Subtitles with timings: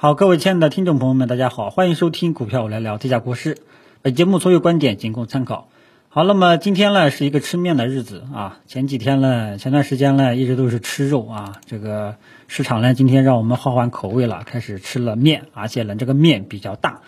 [0.00, 3.58] 好，各位亲爱的听众朋友们，大家好，欢迎收听股票我来聊，这家国师。
[4.00, 5.66] 本节目所有观点仅供参考。
[6.08, 8.60] 好，那么今天呢是一个吃面的日子啊。
[8.68, 11.56] 前几天呢，前段时间呢一直都是吃肉啊。
[11.66, 12.14] 这个
[12.46, 17.00] 市场呢今天让我们换换口味了，开始吃了面，而且呢这个面比较大，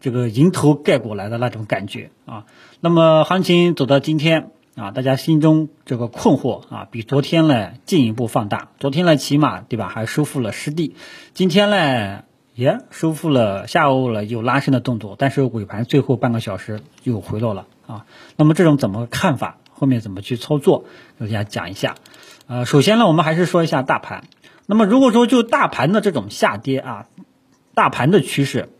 [0.00, 2.46] 这个迎头盖过来的那种感觉啊。
[2.80, 8.70] 那么行情走到今天啊，大家心中这个困惑啊，比昨天呢进一步放大。
[8.80, 10.94] 昨天呢起码对吧，还收复了失地，
[11.34, 12.22] 今天呢。
[12.58, 18.04] 也收复了下午了有拉升的动作，但是尾盘最后半个小时又回落了啊。
[18.34, 19.58] 那么这种怎么看法？
[19.70, 20.84] 后面怎么去操作？
[21.20, 21.94] 给大家讲一下。
[22.48, 24.24] 呃，首先呢，我们还是说一下大盘。
[24.66, 27.06] 那么如果说就大盘的这种下跌啊，
[27.74, 28.70] 大盘的趋势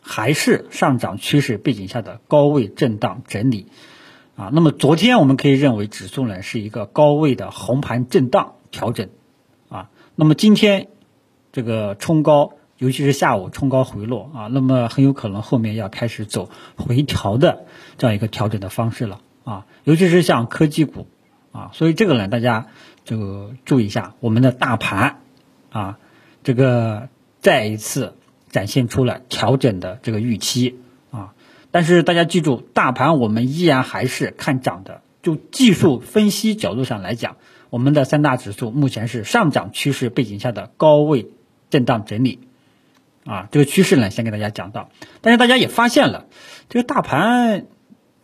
[0.00, 3.66] 还是上涨趋势背景下的高位震荡整理
[4.36, 4.48] 啊。
[4.52, 9.08] 那么昨天我们可以认为指数呢是一个高位的红盘震荡调整
[9.68, 9.90] 啊。
[10.14, 10.86] 那么今天
[11.50, 12.52] 这个冲高。
[12.78, 17.66] 尤其是下午冲高回落啊，那么很有可能后面要开始走回调的
[17.98, 21.06] 这样一个调整的方式了啊，尤其是像科技股
[21.52, 22.66] 啊，所以这个呢，大家
[23.04, 25.20] 就注意一下我们的大盘
[25.70, 25.98] 啊，
[26.42, 27.08] 这个
[27.40, 28.16] 再一次
[28.50, 30.80] 展现出了调整的这个预期
[31.12, 31.34] 啊，
[31.70, 37.36] 但是大家记住，大盘我们依然还是看涨的，就技术分析角度上来讲，
[37.70, 41.28] 我们的三大指数目前是上涨趋势背景下的高位
[41.70, 42.40] 震荡整理。
[43.24, 46.26] 啊，这个趋势呢，先给大家讲到，但是大家也发现了，
[46.68, 47.66] 这个大盘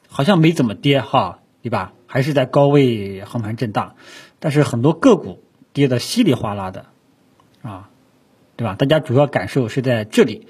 [0.09, 1.93] 好像没怎么跌哈，对吧？
[2.07, 3.95] 还是在高位横盘震荡，
[4.41, 6.87] 但是很多个股跌的稀里哗啦的，
[7.63, 7.89] 啊，
[8.57, 8.75] 对吧？
[8.75, 10.49] 大家主要感受是在这里。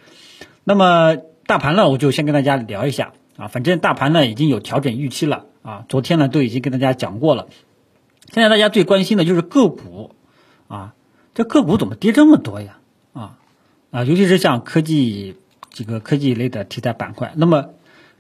[0.65, 7.49] 那么大盘呢，我就先跟大家聊一下啊，反正大盘呢已经有调整预期了啊，昨天呢都已经跟大家讲过了。
[8.33, 10.15] 现在大家最关心的就是个股
[10.67, 10.95] 啊，
[11.35, 12.79] 这个股怎么跌这么多呀？
[13.13, 13.39] 啊，
[13.91, 15.37] 啊尤其是像科技
[15.71, 17.71] 这个科技类的题材板块，那么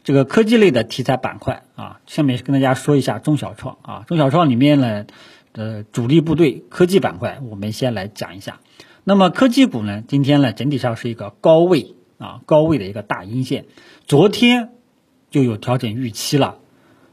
[0.02, 5.06] 这个科技类的题材板块啊，下面跟大家说一下中小创啊，中小创里面呢
[5.52, 8.60] 的主力部队科技板块，我们先来讲一下。
[9.04, 13.66] 那么科技股呢，今天呢整体上是一个高位啊高位的一个大阴线，
[14.06, 14.70] 昨天
[15.30, 16.58] 就有调整预期了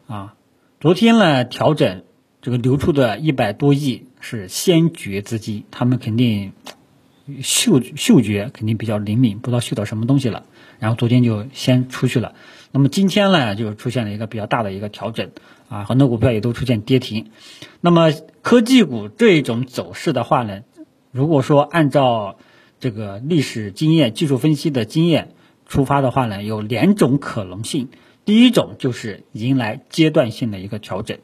[0.07, 0.35] 啊，
[0.79, 2.03] 昨天呢调整
[2.41, 6.53] 这个流出的一百多亿是先决资金，他们肯定。
[7.41, 10.43] 嗅嗅觉肯定比较灵敏，不知道嗅到什么东西了，
[10.79, 12.35] 然后昨天就先出去了。
[12.71, 15.31] 那么今天呢，就出现了一个比较大的一个调整
[15.69, 17.31] 啊，很多股票也都出现跌停。
[17.81, 18.11] 那么
[18.41, 20.61] 科技股这种走势的话呢，
[21.11, 22.37] 如果说按照
[22.79, 25.33] 这个历史经验、技术分析的经验
[25.65, 27.89] 出发的话呢，有两种可能性。
[28.25, 31.17] 第一种就是迎来阶段性的一个调整，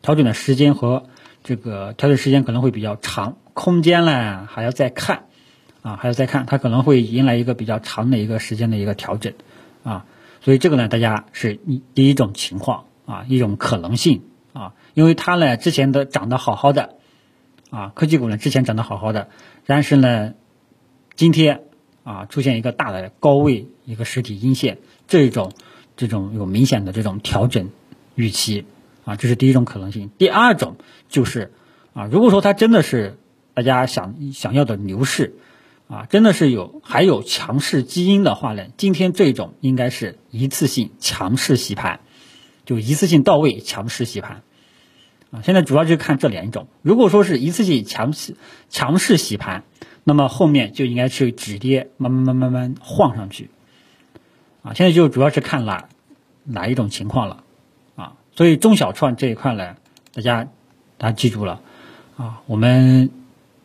[0.00, 1.04] 调整的时间和
[1.44, 5.26] 这个调整时间可能会比较长，空间呢还要再看。
[5.86, 9.34] 啊，还要再看，它可能会迎来一个比较长的一个时间的一个调整，
[9.84, 10.04] 啊，
[10.40, 11.60] 所以这个呢，大家是
[11.94, 16.96] 第一种情况啊，一种可能性啊，因为它呢之前的涨得好好的，
[17.70, 19.28] 啊，科技股呢之前涨得好好的，
[19.64, 20.34] 但是呢，
[21.14, 21.62] 今天
[22.02, 25.52] 啊出现一个大的高位一个实体阴线，这种
[25.96, 27.70] 这种有明显的这种调整
[28.16, 28.66] 预期
[29.04, 30.10] 啊，这是第一种可能性。
[30.18, 31.52] 第二种就是
[31.94, 33.18] 啊，如果说它真的是
[33.54, 35.36] 大家想想要的牛市。
[35.88, 42.00] 啊，真的是有还有强势基因的话呢，今天这种应该是一次性强势洗盘，
[42.64, 44.42] 就一次性到位强势洗盘。
[45.30, 46.66] 啊，现在主要就看这两种。
[46.82, 48.34] 如果说是一次性强势
[48.68, 49.62] 强势洗盘，
[50.02, 53.50] 那么后面就应该是止跌，慢慢慢慢慢晃上去。
[54.62, 55.88] 啊，现在就主要是看哪
[56.42, 57.44] 哪一种情况了。
[57.94, 59.76] 啊，所以中小创这一块呢，
[60.12, 60.48] 大家
[60.98, 61.60] 大家记住了。
[62.16, 63.10] 啊，我们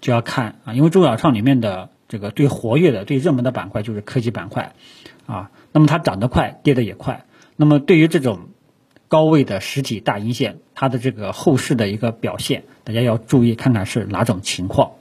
[0.02, 1.90] 就要看啊，因为中小创里面的。
[2.12, 4.76] 这个最活跃的、最热门的板块就是科技板块，
[5.28, 7.26] 啊，那么它涨得快，跌得也快。
[7.56, 8.50] 那么对于这种
[9.08, 14.92] 高位的实体大阴线，它的这个后市的一个表现，大家要注意看看是哪种情况，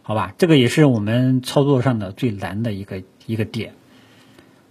[0.00, 0.32] 好吧？
[0.38, 3.74] 这个也是我们操作上的最难的一个一个点，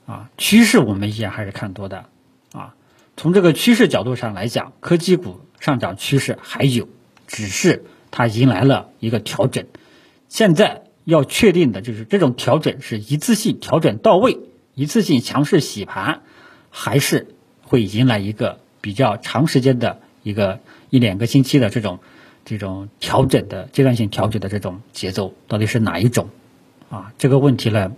[0.07, 2.05] 啊，趋势我们依然还是看多的，
[2.51, 2.73] 啊，
[3.15, 6.89] 从这个趋势角度上来讲，科技股上涨趋势还有，
[7.27, 9.67] 只是它迎来了一个调整，
[10.29, 10.81] 现在。
[11.05, 14.39] 要确定的就是这种调整是一次性调整到位，
[14.73, 16.21] 一次性强势洗盘，
[16.69, 17.27] 还是
[17.61, 20.59] 会迎来一个比较长时间的一个
[20.89, 21.99] 一两个星期的这种
[22.43, 26.29] 这种调整的阶段性调整的这种节奏，到底是哪一种？
[26.89, 27.91] 啊，这个问题呢，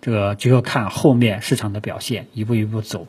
[0.00, 3.06] 这个就要看后面市场的表现，一步一步走。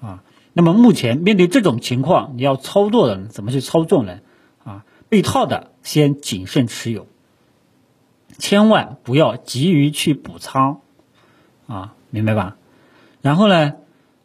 [0.00, 0.22] 啊，
[0.52, 4.20] 那么目前面对这种情况，你要操作的怎么去操作呢？
[4.64, 7.06] 啊，被套的先谨慎持有。
[8.36, 10.80] 千万不要急于去补仓
[11.66, 12.56] 啊，明白吧？
[13.22, 13.74] 然后呢，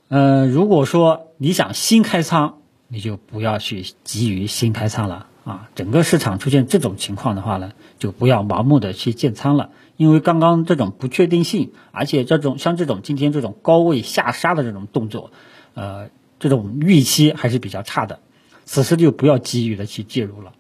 [0.10, 5.70] 呃，如果说你想新开仓，你就不要去急于新开仓了啊。
[5.74, 15.32] 整个市场出现这种情况的话呢，就不要盲目的去建仓了，因为刚刚这种不确定性，而且这种像这种今天这种高位下杀的这种动作，
[15.74, 16.10] 呃，
[16.40, 18.20] 这种预期还是比较差的。
[18.66, 20.54] 此时就不要急于的去介入了，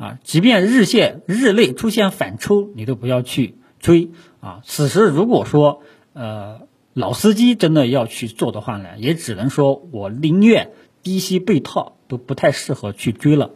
[0.00, 4.62] 啊，即便日线日内出现反抽，你都不要去追啊。
[4.64, 5.82] 此时如果说
[6.14, 6.62] 呃
[6.94, 10.70] 老司机真的要去做的话呢，也只能说我宁愿
[11.02, 13.50] 低吸被套，都不太适合去追了，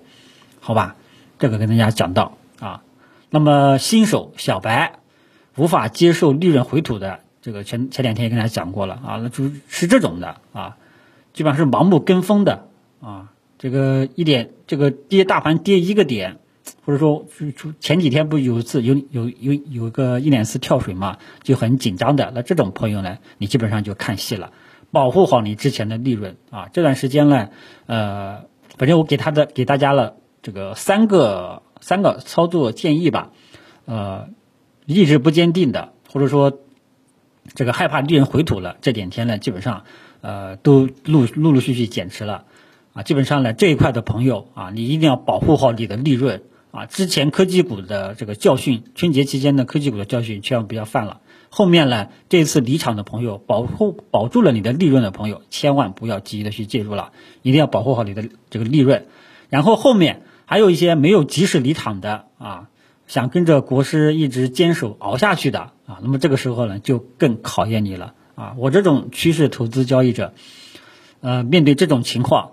[0.61, 0.97] 好吧？
[1.39, 2.83] 这个跟大家讲到啊。
[3.31, 5.01] 那么新手小白
[5.57, 10.77] 无法接受利润回吐的，这个前前两天也跟大家讲过了啊，那就是这种的啊，
[11.33, 12.69] 基本上是盲目跟风的
[13.01, 13.31] 啊。
[13.65, 16.37] 这个一点，这个跌大盘跌一个点，
[16.85, 17.25] 或者说
[17.81, 22.31] 前几天不有一次有有有有个一两次跳水嘛，就很紧张的。
[22.35, 24.53] 那这种朋友呢，你基本上就看戏了，
[24.91, 26.69] 保护好你之前的利润啊。
[26.75, 27.49] 这段时间呢，
[27.87, 28.43] 呃，
[28.77, 33.31] 反正我给他的给大家了这个三个三个操作建议吧。
[33.87, 34.29] 呃，
[34.85, 36.59] 意志不坚定的，或者说
[37.55, 39.85] 这个害怕利润回吐了，这两天呢，基本上
[40.21, 42.45] 呃都陆陆陆续续减持了。
[42.95, 46.87] 啊，基本上呢，这一块的朋友啊，你一定要保护好你的利润啊。
[46.87, 51.21] 之前科技股的这个教训，春节期间的科技股的教训，千万不要犯了。
[51.51, 57.11] 后面呢，这次离场的朋友，保护保住了你的利润的朋友，千万不要急着去介入了，
[57.43, 59.07] 一定要保护好你的这个利润。
[59.49, 62.69] 然后后面还有一些没有及时离场的啊，
[63.09, 68.55] 想跟着国师一直坚守熬下去的啊，那么这个时候呢，就更考验你了啊。
[68.57, 70.33] 我这种趋势投资交易者，
[71.21, 72.53] 呃，面对这种情况。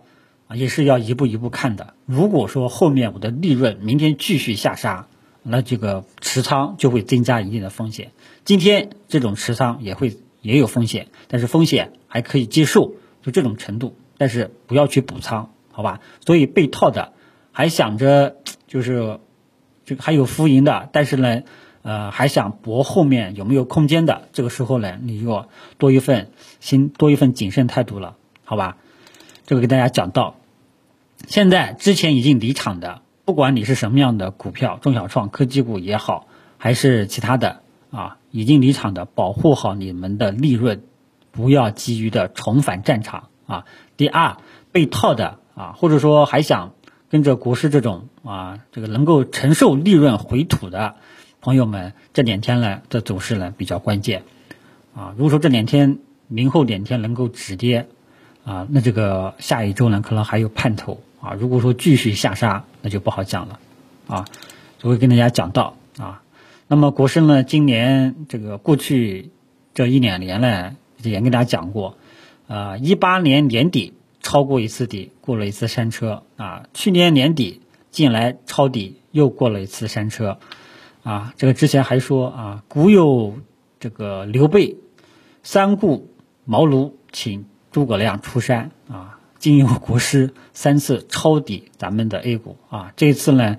[0.56, 1.94] 也是要一步一步看的。
[2.06, 5.07] 如果说后面我的利润明天继续下杀，
[5.44, 8.12] 那这个持仓就会增加一定的风险。
[8.45, 12.94] 今天这种持仓也会也有风险，但是风险还可以接受，
[13.24, 13.95] 就这种程度。
[14.18, 16.00] 但是不要去补仓，好吧？
[16.25, 17.13] 所以被套的
[17.51, 18.36] 还想着
[18.68, 19.19] 就是
[19.83, 21.42] 这个还有浮盈的，但是呢，
[21.81, 25.45] 呃，还想博后面有没有空间的，这个时候呢，你就
[25.80, 28.77] 多一份心，多一份谨慎态度了，好吧？
[29.48, 30.36] 这个给大家讲到。
[31.28, 36.28] 现在之前已经离场的，不管你是什么样的股票，中小创、科技股也好，
[36.58, 40.84] 还是其他的啊，已经离场的，保护好你们的利润，
[41.32, 43.66] 不要急于的重返战场啊。
[43.96, 44.38] 第二，
[44.72, 46.74] 被套的啊，或者说还想
[47.10, 50.96] 跟着国师这种啊，这个能够承受利润回吐的
[51.40, 54.24] 朋友们，这两天呢的走势呢比较关键
[54.94, 55.14] 啊。
[55.16, 57.88] 如果说这两天、明后两天能够止跌
[58.44, 61.00] 啊，那这个下一周呢可能还有盼头。
[61.22, 63.60] 啊，如果说继续下杀，那就不好讲了，
[64.08, 64.26] 啊，
[64.80, 66.24] 就会跟大家讲到啊。
[66.68, 69.30] 那么国师呢，今年这个过去
[69.74, 71.96] 这一两年呢，也跟大家讲过，
[72.48, 76.64] 啊，一八年年底超过一次底，过了一次山车啊。
[76.74, 80.40] 去年年底进来抄底，又过了一次山车，
[81.04, 83.38] 啊，这个之前还说啊，古有
[83.80, 84.78] 这个刘备
[85.44, 86.10] 三顾
[86.46, 89.20] 茅庐，请诸葛亮出山啊。
[89.42, 93.58] 经由国师三次抄底咱们的 A 股啊，这次呢，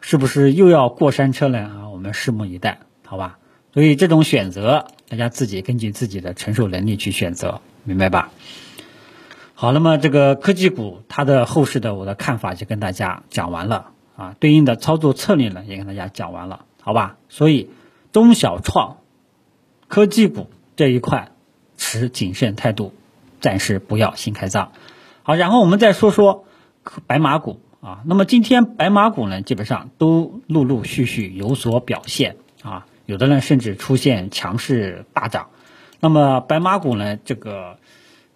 [0.00, 1.88] 是不是又要过山车了啊？
[1.90, 3.38] 我们拭目以待，好吧？
[3.72, 8.32] 所以这种选择，大家自己根据自己的承受能力去选择，明白吧？
[9.54, 17.16] 好，那么这个科技股它的后市的我的看法就跟大家讲完了啊，对应的操作策略呢也跟大家讲完了，好吧？
[17.28, 17.70] 所以
[18.10, 18.96] 中小创
[19.86, 21.30] 科技股这一块
[21.76, 22.92] 持谨慎态度，
[23.40, 24.72] 暂时不要新开仓。
[25.26, 26.44] 好，然后我们再说说
[27.08, 28.02] 白马股啊。
[28.06, 35.48] 那么今天白马股呢，基本上都陆陆续续有所表现啊，有的呢甚至出现强势大涨。
[35.98, 37.78] 那么白马股呢，这个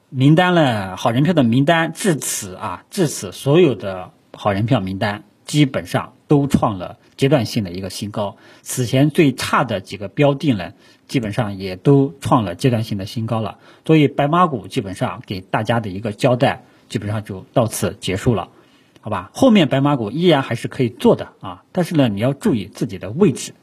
[0.08, 8.36] 名单呢，好人票的名单至此啊，至此所有的好人票名单基本上都创了阶段性的一个新高。
[8.62, 10.72] 此前最差的几个标的呢，
[11.06, 13.58] 基本上也都创了阶段性的新高了。
[13.86, 16.64] 所以白马股基本上给大家的一个交代。
[16.90, 18.50] 基本上就到此结束了，
[19.00, 19.30] 好吧？
[19.32, 23.54] 后面白马股依然还是可以做的啊，但是呢，你要注意自己的位置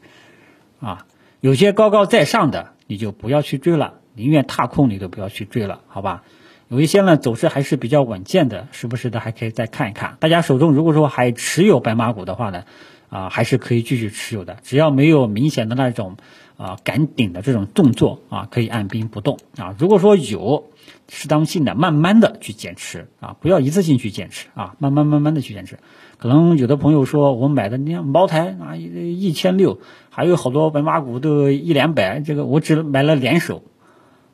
[0.80, 1.06] 啊。
[1.40, 6.24] 有些高高在上的，你就不要去追了，宁愿踏空你都不要去追了，好吧？
[6.68, 10.16] 有一些呢走势还是比较稳健的，时不时的还可以再看一看。
[10.18, 12.64] 大家手中如果说还持有白马股的话呢，
[13.08, 16.16] 啊，还是可以继续持有的，只要没有明显的那种
[16.56, 19.74] 啊赶顶的这种动作啊，可以按兵不动啊。
[19.78, 20.64] 如果说有，
[21.08, 25.78] 适当性的、慢慢的去减持啊，不要一次性去减持啊，慢慢慢慢的去减持。
[26.18, 33.62] 可能有的朋友说，我买的那茅台啊，一千六，还有好多白马股都一两百，这个我只买了两手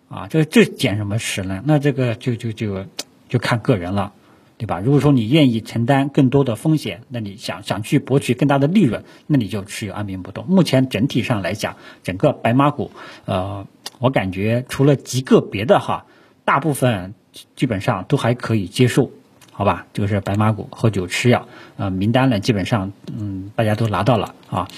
[0.09, 1.63] 啊，这这减什么持呢？
[1.65, 2.87] 那这个就就就
[3.29, 4.13] 就看个人了，
[4.57, 4.81] 对吧？
[4.81, 10.47] 如果说你愿意承担更多的风险，那你想想去博取更大的利润，那你就持有安兵不动。
[10.47, 12.91] 目前整体上来讲，整个白马股，
[13.25, 13.67] 呃，
[13.99, 16.07] 我感觉除了极个别的哈，
[16.45, 17.15] 大部分
[17.57, 19.11] 基本上都还可以接受，
[19.51, 19.87] 好吧？
[19.93, 24.69] 这个是白马股喝酒吃药，呃，名单呢基本上嗯大家都拿到了啊。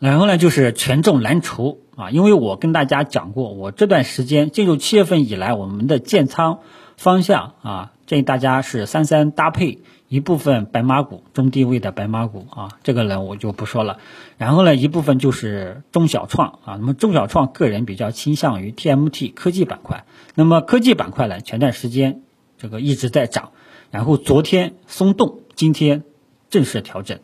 [0.00, 6.60] 然后呢，就是权重蓝筹啊，因为我跟大家讲过，我这段时间进入七月份以来，我们的建仓
[6.96, 14.00] 方向啊，建议大家是三三搭配一部分白马股，中低位的白马股啊，这个呢我就不说了。
[14.36, 20.06] 然后呢，一部分就是中小创啊，那么中小创个人比较倾向于 TMT 科技板块。
[20.34, 22.22] 那么科技板块呢，前段时间
[22.58, 23.52] 这个一直在涨，
[23.92, 26.02] 然后昨天松动，今天
[26.48, 27.20] 正式调整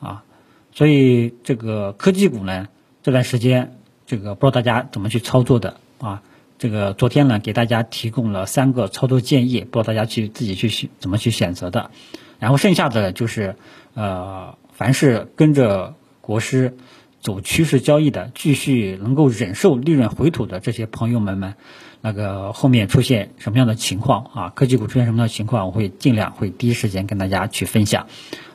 [0.00, 0.24] 啊。
[0.72, 2.68] 所以这个科技股呢，
[3.02, 6.22] 这段时间这个不知道大家怎么去操作的啊？
[6.58, 11.90] 这个昨天呢给大家提供了三个操作建议，不知道大家去自己去选怎么去选择的。
[12.38, 13.56] 然后剩下的就是
[13.94, 16.76] 呃，凡是跟着国师
[17.20, 21.54] 走趋势交易的，继续能够忍受利润回吐的这些朋友们们，
[22.00, 24.48] 那个后面出现什么样的情况啊？
[24.50, 28.06] 科技股出现什么样的情况，我会尽量会第一时间跟大家去分享。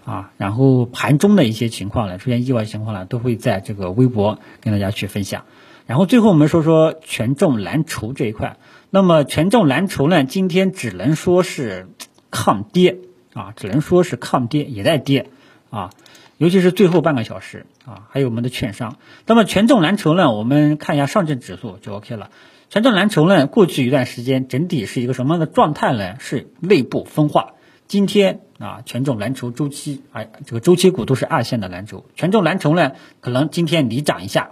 [0.05, 5.43] 啊，然后盘中的一些情况呢，出现意外情况呢，都会在这个微博跟大家去分享。
[5.85, 8.57] 然后最后我们说说权重蓝筹这一块。
[8.89, 11.87] 那么权重蓝筹呢，今天只能说是
[12.29, 12.97] 抗跌
[13.33, 15.29] 啊，只能说是抗跌，也在跌
[15.69, 15.89] 啊。
[16.37, 18.97] 尤其是最后半个小时啊，还有我们的券商。
[19.25, 22.31] 那么权重蓝筹呢，我们看一下上证指数就 OK 了。
[22.69, 26.15] 权重蓝筹呢，过去一段时间整体是一个什么样的状态呢？
[26.19, 27.53] 是内部分化。
[27.87, 32.05] 今天啊，权重蓝筹周期，哎，这个周期股都是二线的蓝筹。
[32.15, 34.51] 权重蓝筹呢，可能今天你涨一下，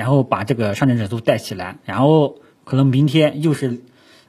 [0.00, 3.82] 然后把这个上证指数带起来，然后可能明天又是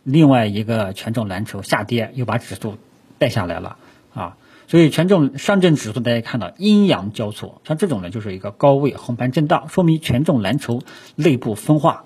[0.04, 2.76] 另外一个权重蓝筹下跌，又把指数
[3.18, 3.78] 带下来了
[4.14, 4.36] 啊。
[4.68, 10.82] 所以权重上证指数大家看到阴阳交错，像这种呢就是一个高位横盘震荡，说明权重蓝筹
[11.16, 12.04] 内部分化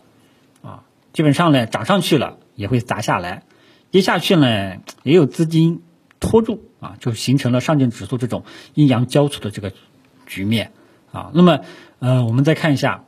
[0.61, 0.83] 啊。
[1.11, 3.41] 基本上呢涨上去了也会砸下来，
[3.89, 5.81] 跌下去呢也有资金。
[6.17, 9.73] 拖住啊，就形成了上证指数这种阴阳交错的这个
[10.25, 10.71] 局面
[11.11, 11.29] 啊。
[11.35, 11.59] 那么，
[11.99, 13.03] 呃，我们再看一下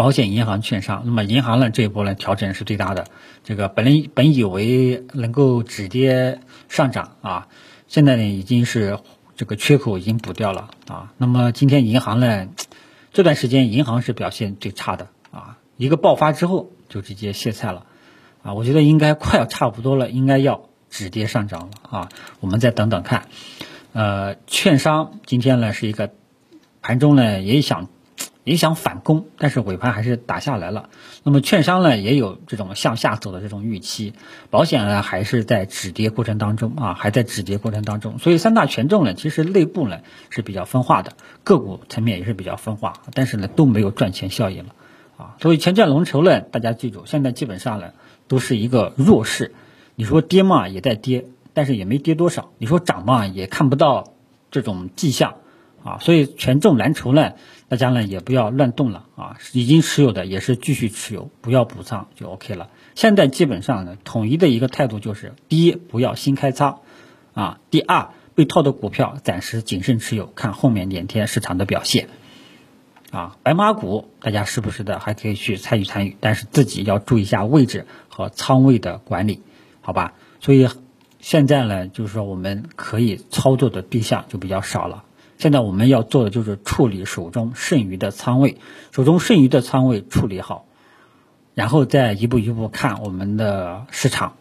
[0.00, 1.02] 保险、银行、券商。
[1.04, 3.04] 那么，银行呢这一波呢调整是最大的。
[3.44, 6.40] 这个本来本以为能够止跌
[6.70, 7.48] 上涨啊，
[7.86, 8.98] 现在呢已经是
[9.36, 11.12] 这个缺口已经补掉了啊。
[11.18, 12.48] 那么今天银行呢
[13.12, 17.84] 这段时间银行是表现最差的啊，一个爆发之后就直接歇菜了
[18.42, 18.54] 啊。
[18.54, 20.62] 我觉得应该快要差不多了，应该要。
[20.92, 22.08] 止跌上涨了啊，
[22.40, 23.28] 我们再等等看。
[23.92, 26.10] 呃，券商今天呢是一个
[26.82, 27.88] 盘中呢也想
[28.44, 30.88] 也想反攻，但是尾盘还是打下来了。
[31.22, 34.14] 那么券商呢也有这种向下走的这种预期，
[34.50, 38.18] 保险呢还是在止跌过程当中啊，还在止跌过程当中。
[38.18, 39.98] 所以三大权重呢其实内部呢
[40.30, 41.12] 是比较分化的，
[41.44, 44.74] 个股层面也是比较分化，但是呢都没有赚钱效应了
[45.16, 45.36] 啊。
[45.40, 47.92] 所以前占龙筹呢，大家记住，现在基本上呢
[48.26, 49.54] 都是一个弱势。
[49.96, 52.52] 你说跌嘛也在跌，但是也没跌多少。
[52.56, 54.14] 你说涨嘛也看不到
[54.50, 55.34] 这种迹象
[55.82, 57.32] 啊，所以权重蓝筹呢，
[57.68, 59.38] 大家呢也不要乱动了啊。
[59.52, 62.68] 已经持有的也是继续持有，不要补仓就 OK 了。
[62.94, 66.80] 现在基本上呢，统一的一个态度就是：第一，不要新开仓
[67.32, 72.08] 啊；第二，被套的股票暂时谨慎持有，看后面两天市场的表现
[73.10, 73.36] 啊。
[73.42, 79.40] 白马股大家时不时的还可以去参与参与，但是自己要注意一下位置和仓位的管理。
[79.80, 80.68] 好吧，所以
[81.20, 85.04] 现在呢，就是说我们可以操作的对象就比较少了。
[85.40, 88.58] 现在我们要做的就是处理手中剩余的仓位，
[88.92, 90.66] 手中剩余的仓位处理好，
[91.54, 94.34] 然后再一步一步看我们的市场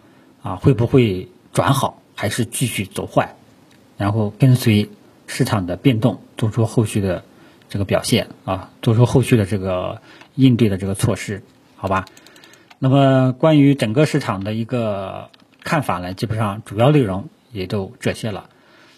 [0.43, 3.35] 啊会不会转好，还是继续走坏，
[3.95, 4.89] 然后跟随
[5.25, 7.23] 市场的变动，做出后续的
[7.69, 10.01] 这个表现啊，做出后续的这个
[10.35, 11.43] 应对的这个措施，
[11.77, 12.03] 好吧？
[12.77, 15.29] 那么关于整个市场的一个
[15.63, 18.49] 看法呢，基本上主要内容也都这些了。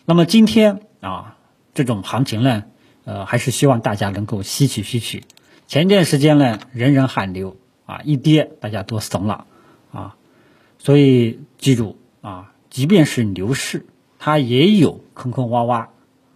[0.05, 1.37] 那么今天啊，
[1.73, 2.63] 这种行情呢，
[3.05, 5.23] 呃，还是希望大家能够吸取吸取。
[5.67, 9.45] 前一段时间呢，人人喊牛啊，一跌大家都怂了
[9.91, 10.15] 啊。
[10.79, 13.85] 所以记住啊，即便是牛市，
[14.19, 15.87] 它也有坑坑洼洼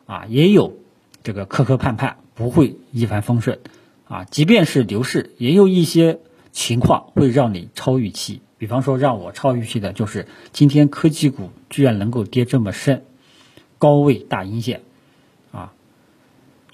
[0.06, 0.78] 啊，也有
[1.24, 3.60] 这个磕磕绊绊，不会一帆风顺
[4.08, 4.24] 啊。
[4.26, 6.20] 即便是牛市，也有一些。
[6.56, 13.04] 情况会让你超预期，比方说让我超预期的就是今天科技股居然能够跌这么深，
[13.78, 14.82] 高位大阴线，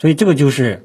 [0.01, 0.83] 所以这个就是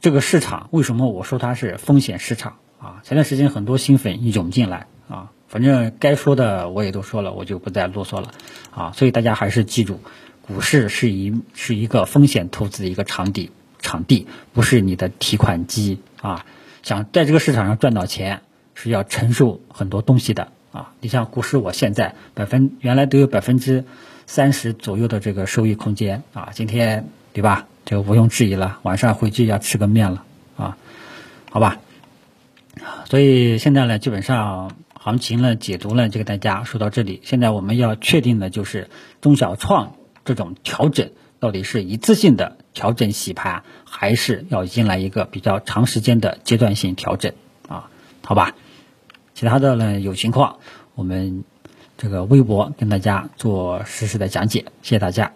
[0.00, 3.02] 这个市场为什么我说它是风险市场啊。
[3.04, 8.30] 前段时间很多新粉涌进来啊，反正该说的我也都说了，我就不再啰嗦了
[8.70, 8.92] 啊。
[8.92, 10.00] 所以大家还是记住，
[10.40, 16.46] 股市是一是一个风险投资的一个场地，场地不是你的提款机啊。
[16.82, 18.40] 想在这个市场上赚到钱，
[18.72, 20.94] 是要承受很多东西的啊。
[21.02, 23.84] 你像股市，我现在百分原来都有百分之
[24.26, 27.66] 三十左右的这个收益空间啊，今天对吧？
[27.84, 30.24] 这个毋庸置疑了，晚上回去要吃个面了
[30.56, 30.76] 啊，
[31.50, 31.80] 好吧？
[33.04, 37.20] 所以现在呢，基本上行情呢解读呢就给大家说到这里。
[37.22, 38.88] 现在我们要确定的就是
[39.20, 47.34] 中小创这种调整到底是一次性的调整洗盘，还是要迎来一个比较长时间的阶段性调整
[47.68, 47.90] 啊？
[48.24, 48.54] 好吧？
[49.34, 50.58] 其他的呢有情况
[50.94, 51.44] 我们
[51.98, 55.32] 这个微博跟大家做实时的讲解，谢谢大家。